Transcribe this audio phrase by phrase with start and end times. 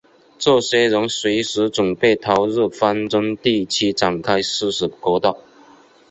[0.39, 5.37] 这些人随时准备投入纷争地区展开殊死格斗。